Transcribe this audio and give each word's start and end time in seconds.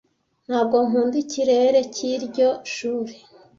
Ntabwo 0.47 0.75
nkunda 0.87 1.15
ikirere 1.23 1.79
cyiryo 1.95 2.49
shuri. 2.73 3.13